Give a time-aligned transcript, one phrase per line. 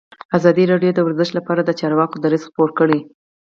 [0.37, 2.99] ازادي راډیو د ورزش لپاره د چارواکو دریځ خپور کړی.